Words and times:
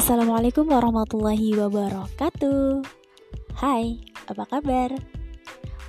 Assalamualaikum 0.00 0.64
warahmatullahi 0.64 1.60
wabarakatuh 1.60 2.80
Hai, 3.60 4.00
apa 4.32 4.48
kabar? 4.48 4.96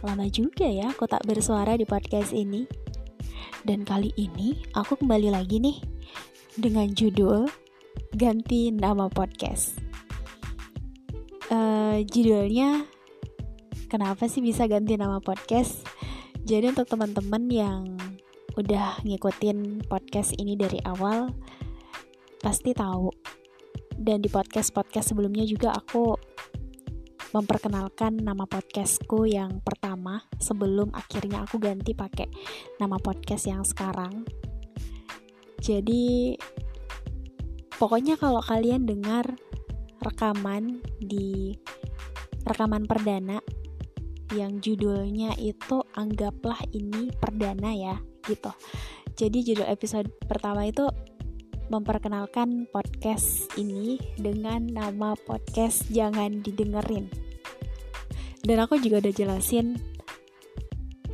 Lama 0.03 0.27
juga 0.27 0.67
ya 0.67 0.91
aku 0.91 1.07
tak 1.07 1.23
bersuara 1.23 1.79
di 1.79 1.87
podcast 1.87 2.35
ini 2.35 2.67
Dan 3.63 3.87
kali 3.87 4.11
ini 4.19 4.67
aku 4.75 4.99
kembali 4.99 5.31
lagi 5.31 5.63
nih 5.63 5.79
Dengan 6.59 6.91
judul 6.91 7.47
Ganti 8.11 8.75
Nama 8.75 9.07
Podcast 9.07 9.79
uh, 11.47 12.03
Judulnya 12.03 12.83
Kenapa 13.87 14.27
sih 14.27 14.43
bisa 14.43 14.67
ganti 14.67 14.99
nama 14.99 15.23
podcast? 15.23 15.87
Jadi 16.43 16.75
untuk 16.75 16.91
teman-teman 16.91 17.47
yang 17.47 17.95
udah 18.59 19.07
ngikutin 19.07 19.87
podcast 19.87 20.35
ini 20.35 20.59
dari 20.59 20.83
awal 20.83 21.31
Pasti 22.43 22.75
tahu 22.75 23.39
dan 24.01 24.17
di 24.17 24.29
podcast-podcast 24.33 25.13
sebelumnya 25.13 25.45
juga 25.45 25.77
aku 25.77 26.17
memperkenalkan 27.31 28.19
nama 28.19 28.43
podcastku 28.43 29.23
yang 29.29 29.63
pertama 29.63 30.25
sebelum 30.41 30.91
akhirnya 30.91 31.45
aku 31.45 31.61
ganti 31.61 31.95
pakai 31.95 32.27
nama 32.81 32.99
podcast 32.99 33.47
yang 33.47 33.63
sekarang. 33.63 34.25
Jadi 35.61 36.35
pokoknya 37.77 38.17
kalau 38.17 38.41
kalian 38.41 38.89
dengar 38.89 39.37
rekaman 40.01 40.81
di 40.99 41.55
rekaman 42.43 42.89
perdana 42.89 43.37
yang 44.33 44.57
judulnya 44.59 45.37
itu 45.37 45.85
anggaplah 45.93 46.57
ini 46.73 47.13
perdana 47.15 47.71
ya 47.71 47.95
gitu. 48.25 48.51
Jadi 49.15 49.53
judul 49.53 49.67
episode 49.69 50.09
pertama 50.25 50.65
itu 50.65 50.89
memperkenalkan 51.71 52.67
podcast 52.67 53.47
ini 53.55 53.95
dengan 54.19 54.67
nama 54.67 55.15
podcast 55.15 55.87
Jangan 55.87 56.43
Didengerin. 56.43 57.07
Dan 58.43 58.59
aku 58.59 58.75
juga 58.83 59.07
udah 59.07 59.15
jelasin 59.15 59.79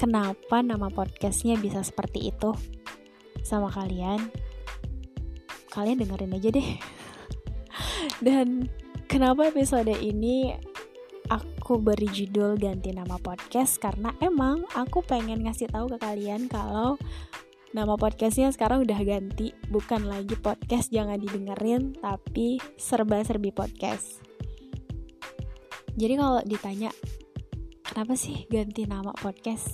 kenapa 0.01 0.65
nama 0.65 0.89
podcastnya 0.89 1.61
bisa 1.61 1.85
seperti 1.85 2.33
itu 2.33 2.57
sama 3.45 3.69
kalian. 3.69 4.33
Kalian 5.69 6.01
dengerin 6.01 6.33
aja 6.33 6.49
deh. 6.49 6.69
Dan 8.25 8.65
kenapa 9.05 9.53
episode 9.53 9.93
ini 9.93 10.57
aku 11.29 11.77
beri 11.77 12.09
judul 12.09 12.57
ganti 12.57 12.97
nama 12.97 13.21
podcast 13.21 13.77
karena 13.77 14.09
emang 14.25 14.65
aku 14.73 15.05
pengen 15.05 15.45
ngasih 15.45 15.69
tahu 15.69 15.85
ke 15.93 15.97
kalian 16.01 16.49
kalau 16.49 16.97
Nama 17.77 17.93
podcastnya 17.93 18.49
sekarang 18.49 18.89
udah 18.89 18.97
ganti, 19.05 19.53
bukan 19.69 20.09
lagi 20.09 20.33
podcast 20.33 20.89
jangan 20.89 21.21
didengerin, 21.21 21.93
tapi 21.93 22.57
serba-serbi 22.73 23.53
podcast. 23.53 24.17
Jadi 25.93 26.17
kalau 26.17 26.41
ditanya, 26.41 26.89
kenapa 27.85 28.17
sih 28.17 28.49
ganti 28.49 28.89
nama 28.89 29.13
podcast? 29.13 29.69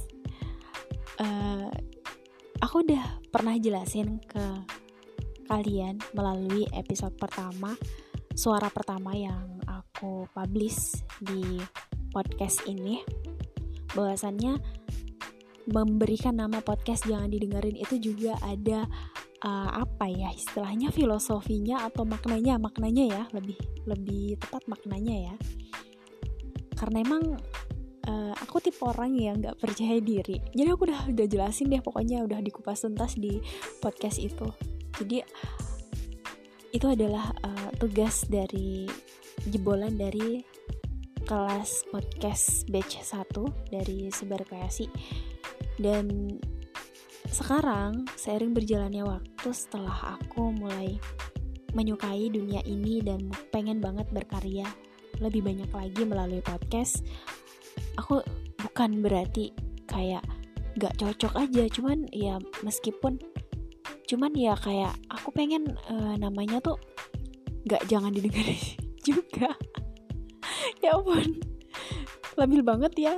Uh, 1.16 1.72
aku 2.60 2.84
udah 2.84 3.24
pernah 3.32 3.56
jelasin 3.56 4.20
ke 4.20 4.52
kalian 5.48 5.96
melalui 6.12 6.68
episode 6.76 7.16
pertama, 7.16 7.72
suara 8.36 8.68
pertama 8.68 9.16
yang 9.16 9.64
aku 9.64 10.28
publish 10.36 11.08
di 11.24 11.56
podcast 12.12 12.68
ini, 12.68 13.00
bahwasannya 13.96 14.83
memberikan 15.70 16.36
nama 16.36 16.60
podcast 16.60 17.08
jangan 17.08 17.32
didengerin 17.32 17.80
itu 17.80 17.96
juga 18.12 18.36
ada 18.44 18.84
uh, 19.44 19.70
apa 19.84 20.08
ya 20.12 20.32
istilahnya 20.36 20.92
filosofinya 20.92 21.88
atau 21.88 22.04
maknanya? 22.04 22.60
Maknanya 22.60 23.04
ya 23.08 23.24
lebih 23.32 23.58
lebih 23.88 24.40
tepat 24.40 24.64
maknanya 24.68 25.32
ya. 25.32 25.36
Karena 26.76 27.04
emang 27.04 27.40
uh, 28.08 28.34
aku 28.40 28.60
tipe 28.60 28.84
orang 28.84 29.16
yang 29.16 29.40
nggak 29.40 29.60
percaya 29.60 30.00
diri. 30.04 30.40
Jadi 30.52 30.68
aku 30.68 30.90
udah 30.90 31.02
udah 31.12 31.28
jelasin 31.28 31.72
deh 31.72 31.84
pokoknya 31.84 32.24
udah 32.24 32.40
dikupas 32.44 32.84
tuntas 32.84 33.16
di 33.16 33.40
podcast 33.80 34.20
itu. 34.20 34.48
Jadi 35.00 35.24
itu 36.74 36.88
adalah 36.90 37.30
uh, 37.46 37.70
tugas 37.78 38.26
dari 38.26 38.90
jebolan 39.46 39.94
dari 39.94 40.42
kelas 41.24 41.88
podcast 41.88 42.68
batch 42.68 43.00
1 43.00 43.72
dari 43.72 44.12
Sebar 44.12 44.44
Kreasi 44.44 44.92
dan 45.82 46.38
sekarang 47.30 48.06
seiring 48.14 48.54
berjalannya 48.54 49.06
waktu 49.08 49.50
setelah 49.56 50.20
aku 50.20 50.54
mulai 50.54 51.00
menyukai 51.74 52.30
dunia 52.30 52.62
ini 52.68 53.02
dan 53.02 53.34
pengen 53.50 53.82
banget 53.82 54.06
berkarya 54.14 54.68
lebih 55.18 55.42
banyak 55.42 55.70
lagi 55.74 56.04
melalui 56.06 56.42
podcast 56.46 57.02
aku 57.98 58.22
bukan 58.62 59.02
berarti 59.02 59.54
kayak 59.90 60.24
gak 60.78 60.98
cocok 60.98 61.34
aja. 61.38 61.64
Cuman 61.70 62.10
ya 62.10 62.42
meskipun 62.66 63.22
cuman 64.10 64.32
ya 64.36 64.54
kayak 64.58 64.94
aku 65.10 65.32
pengen 65.34 65.78
uh, 65.90 66.16
namanya 66.18 66.60
tuh 66.60 66.78
gak 67.70 67.86
jangan 67.88 68.14
didengar 68.14 68.46
juga. 69.08 69.54
Ya 70.84 70.96
ampun 71.00 71.40
labil 72.34 72.66
banget 72.66 72.94
ya 72.98 73.16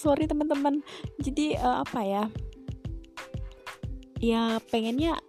sorry 0.00 0.24
teman-teman. 0.24 0.80
Jadi 1.20 1.60
uh, 1.60 1.84
apa 1.84 2.00
ya? 2.00 2.24
Ya 4.16 4.56
pengennya 4.72 5.20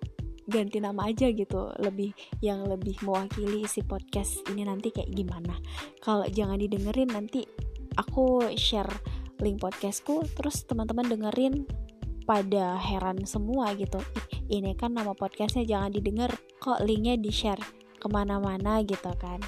ganti 0.48 0.80
nama 0.80 1.12
aja 1.12 1.28
gitu. 1.28 1.76
Lebih 1.76 2.16
yang 2.40 2.64
lebih 2.72 2.96
mewakili 3.04 3.68
isi 3.68 3.84
podcast 3.84 4.40
ini 4.48 4.64
nanti 4.64 4.96
kayak 4.96 5.12
gimana. 5.12 5.60
Kalau 6.00 6.24
jangan 6.32 6.56
didengerin 6.56 7.12
nanti 7.12 7.44
aku 8.00 8.56
share 8.56 8.90
link 9.44 9.60
podcastku 9.60 10.24
terus 10.40 10.64
teman-teman 10.64 11.12
dengerin 11.12 11.68
pada 12.24 12.80
heran 12.80 13.28
semua 13.28 13.76
gitu. 13.76 14.00
Ini 14.48 14.80
kan 14.80 14.96
nama 14.96 15.12
podcastnya 15.12 15.68
jangan 15.68 15.92
didengar 15.92 16.32
kok 16.64 16.80
linknya 16.84 17.20
di 17.20 17.32
share 17.34 17.60
ke 18.00 18.08
mana-mana 18.08 18.80
gitu 18.88 19.12
kan. 19.20 19.44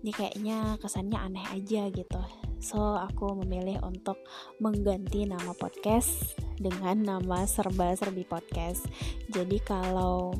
Ini 0.00 0.12
kayaknya 0.16 0.80
kesannya 0.80 1.18
aneh 1.20 1.44
aja 1.52 1.92
gitu 1.92 2.49
So, 2.60 2.76
aku 2.76 3.40
memilih 3.40 3.80
untuk 3.80 4.20
mengganti 4.60 5.24
nama 5.24 5.56
podcast 5.56 6.36
dengan 6.60 7.00
nama 7.00 7.48
Serba 7.48 7.96
Serbi 7.96 8.28
Podcast. 8.28 8.84
Jadi 9.32 9.64
kalau 9.64 10.36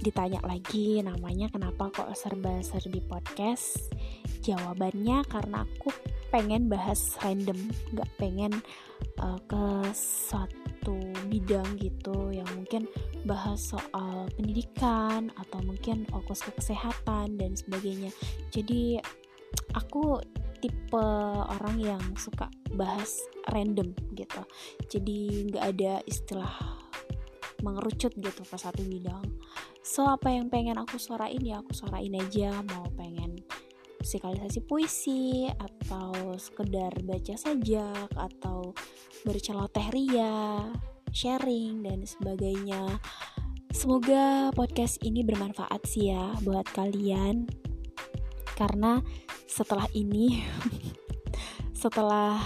ditanya 0.00 0.40
lagi 0.40 1.04
namanya 1.04 1.52
kenapa 1.52 1.92
kok 1.92 2.08
Serba 2.16 2.64
Serbi 2.64 3.04
Podcast? 3.04 3.92
Jawabannya 4.40 5.20
karena 5.28 5.68
aku 5.68 5.92
pengen 6.32 6.72
bahas 6.72 7.20
random, 7.20 7.60
nggak 7.92 8.08
pengen 8.16 8.52
uh, 9.20 9.36
ke 9.44 9.92
suatu 9.92 10.96
bidang 11.28 11.76
gitu 11.76 12.32
yang 12.32 12.48
mungkin 12.56 12.88
bahas 13.28 13.60
soal 13.76 14.32
pendidikan 14.32 15.28
atau 15.36 15.60
mungkin 15.60 16.08
fokus 16.08 16.40
ke 16.40 16.56
kesehatan 16.56 17.36
dan 17.36 17.52
sebagainya. 17.52 18.08
Jadi 18.48 18.96
aku 19.76 20.24
tipe 20.58 21.06
orang 21.48 21.76
yang 21.78 22.02
suka 22.18 22.50
bahas 22.74 23.18
random 23.50 23.94
gitu. 24.14 24.42
Jadi 24.90 25.50
nggak 25.50 25.64
ada 25.76 25.92
istilah 26.04 26.52
mengerucut 27.62 28.14
gitu 28.18 28.42
ke 28.46 28.56
satu 28.56 28.82
bidang. 28.86 29.24
So 29.82 30.06
apa 30.06 30.30
yang 30.30 30.52
pengen 30.52 30.78
aku 30.78 31.00
suarain 31.00 31.40
ya 31.40 31.62
aku 31.62 31.74
suarain 31.74 32.14
aja. 32.14 32.62
Mau 32.70 32.86
pengen 32.94 33.40
musikalisasi 33.98 34.62
puisi 34.62 35.50
atau 35.50 36.38
sekedar 36.38 36.94
baca 37.02 37.34
saja 37.34 37.90
atau 38.14 38.72
berceloteh 39.26 39.90
ria 39.90 40.62
sharing 41.10 41.82
dan 41.82 42.06
sebagainya. 42.06 43.00
Semoga 43.74 44.50
podcast 44.54 45.02
ini 45.04 45.22
bermanfaat 45.22 45.82
sih 45.86 46.14
ya 46.14 46.34
buat 46.42 46.66
kalian 46.72 47.67
karena 48.58 48.98
setelah 49.46 49.86
ini 49.94 50.42
setelah 51.82 52.42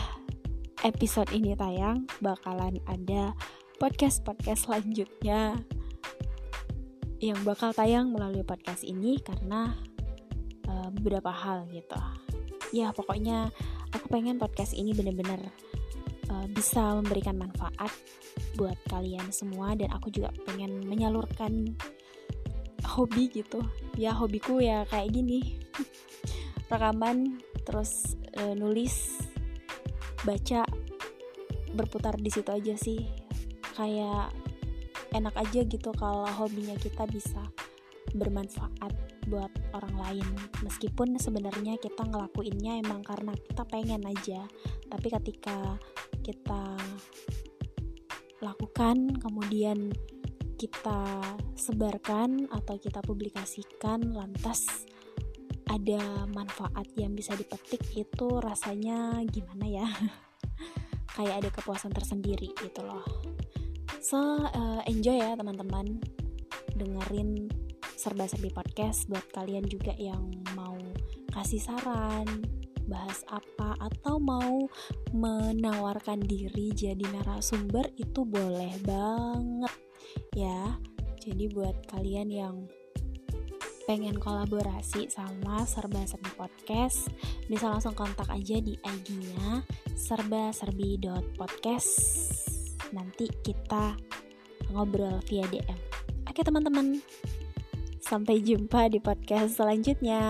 episode 0.85 1.33
ini 1.33 1.57
tayang 1.57 2.05
bakalan 2.21 2.77
ada 2.85 3.33
podcast-podcast 3.81 4.69
selanjutnya 4.69 5.57
yang 7.23 7.39
bakal 7.49 7.73
tayang 7.73 8.13
melalui 8.13 8.45
podcast 8.45 8.85
ini 8.85 9.17
karena 9.25 9.73
uh, 10.69 10.91
beberapa 10.91 11.31
hal 11.31 11.71
gitu. 11.71 11.97
Ya 12.75 12.91
pokoknya 12.91 13.49
aku 13.95 14.11
pengen 14.11 14.37
podcast 14.37 14.75
ini 14.75 14.91
bener-bener 14.93 15.39
uh, 16.29 16.47
bisa 16.51 16.99
memberikan 16.99 17.39
manfaat 17.39 17.95
buat 18.59 18.77
kalian 18.91 19.31
semua 19.31 19.79
dan 19.79 19.95
aku 19.95 20.11
juga 20.11 20.35
pengen 20.45 20.83
menyalurkan 20.85 21.73
hobi 22.83 23.31
gitu 23.31 23.63
ya 23.97 24.17
hobiku 24.17 24.61
ya 24.63 24.85
kayak 24.89 25.13
gini. 25.13 25.61
Rekaman 26.73 27.41
terus 27.63 28.17
e, 28.33 28.57
nulis 28.57 29.21
baca 30.25 30.65
berputar 31.73 32.17
di 32.17 32.31
situ 32.33 32.49
aja 32.49 32.75
sih. 32.77 33.01
Kayak 33.77 34.33
enak 35.13 35.35
aja 35.37 35.61
gitu 35.65 35.93
kalau 35.97 36.25
hobinya 36.25 36.77
kita 36.81 37.05
bisa 37.09 37.41
bermanfaat 38.17 38.93
buat 39.29 39.53
orang 39.77 39.97
lain. 39.97 40.29
Meskipun 40.65 41.17
sebenarnya 41.17 41.79
kita 41.81 42.05
ngelakuinnya 42.05 42.83
emang 42.83 43.05
karena 43.05 43.33
kita 43.37 43.65
pengen 43.69 44.05
aja. 44.09 44.45
Tapi 44.89 45.09
ketika 45.09 45.81
kita 46.23 46.77
lakukan 48.43 49.17
kemudian 49.23 49.95
kita 50.63 51.19
sebarkan 51.59 52.47
atau 52.55 52.79
kita 52.79 53.03
publikasikan 53.03 54.15
lantas 54.15 54.87
ada 55.67 56.23
manfaat 56.31 56.87
yang 56.95 57.19
bisa 57.19 57.35
dipetik 57.35 57.83
itu 57.99 58.39
rasanya 58.39 59.27
gimana 59.27 59.67
ya? 59.67 59.89
Kayak 61.19 61.43
ada 61.43 61.49
kepuasan 61.51 61.91
tersendiri 61.91 62.55
gitu 62.63 62.79
loh. 62.87 63.03
So 63.99 64.47
uh, 64.47 64.87
enjoy 64.87 65.19
ya 65.19 65.35
teman-teman. 65.35 65.99
Dengerin 66.79 67.51
serba-serbi 67.99 68.55
podcast 68.55 69.11
buat 69.11 69.27
kalian 69.35 69.67
juga 69.67 69.99
yang 69.99 70.31
mau 70.55 70.79
kasih 71.35 71.59
saran 71.59 72.27
bahas 72.87 73.27
apa 73.31 73.79
atau 73.83 74.23
mau 74.23 74.67
menawarkan 75.11 76.23
diri 76.23 76.71
jadi 76.75 77.03
narasumber 77.03 77.91
itu 77.95 78.27
boleh 78.27 78.75
banget 78.83 79.92
ya 80.35 80.77
jadi 81.23 81.49
buat 81.55 81.87
kalian 81.93 82.29
yang 82.33 82.67
pengen 83.87 84.15
kolaborasi 84.19 85.11
sama 85.11 85.67
Serba 85.67 86.07
Serbi 86.07 86.31
Podcast 86.39 87.11
bisa 87.51 87.67
langsung 87.71 87.99
kontak 87.99 88.31
aja 88.31 88.59
di 88.63 88.79
IG-nya 88.79 89.63
serba-serbi.podcast 89.99 91.91
nanti 92.95 93.27
kita 93.43 93.99
ngobrol 94.71 95.19
via 95.27 95.43
DM 95.51 95.93
oke 96.33 96.41
teman-teman. 96.41 96.97
Sampai 98.01 98.41
jumpa 98.41 98.89
di 98.89 98.99
podcast 99.05 99.61
selanjutnya 99.61 100.21